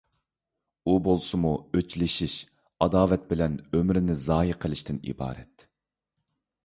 ئۇ 0.91 0.95
بولسىمۇ 1.07 1.51
ئۆچلىشىش، 1.79 2.37
ئاداۋەت 2.85 3.29
بىلەن 3.35 3.59
ئۆمرىنى 3.69 4.17
زايە 4.25 4.57
قىلىشتىن 4.65 5.01
ئىبارەت. 5.13 5.69